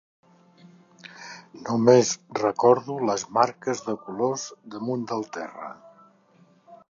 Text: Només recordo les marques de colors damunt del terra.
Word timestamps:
Només 1.67 2.13
recordo 2.39 2.97
les 3.11 3.25
marques 3.39 3.83
de 3.89 3.95
colors 4.07 4.45
damunt 4.77 5.03
del 5.13 5.27
terra. 5.39 5.69